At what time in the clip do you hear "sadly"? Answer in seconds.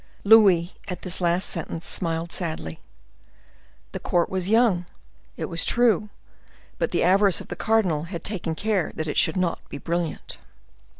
2.31-2.79